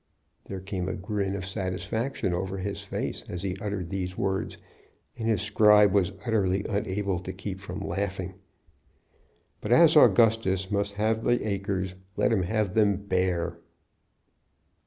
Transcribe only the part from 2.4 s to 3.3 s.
his face